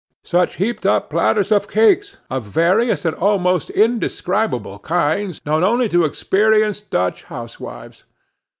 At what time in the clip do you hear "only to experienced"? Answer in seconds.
5.63-6.89